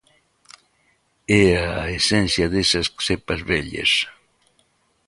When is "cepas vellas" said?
3.05-3.91